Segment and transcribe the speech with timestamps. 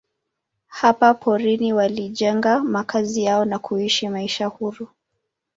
[0.67, 4.89] Hapa porini walijenga makazi yao na kuishi maisha huru.